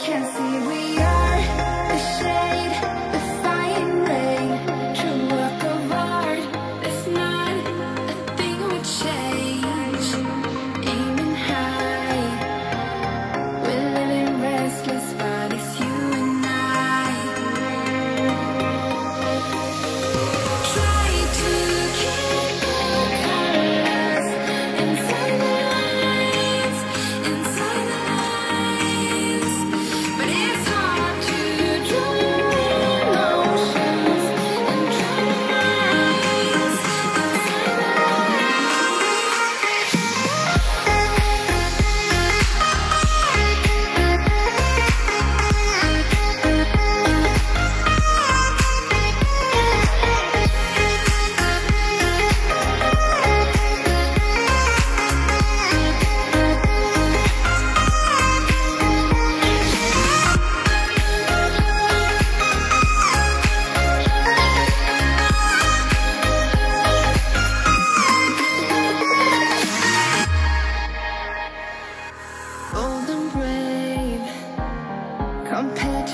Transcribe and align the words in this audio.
Can't 0.00 0.34
see. 0.34 0.66
We 0.66 0.79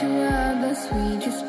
to 0.00 0.06
others, 0.24 0.92
we 0.92 1.16
just 1.24 1.48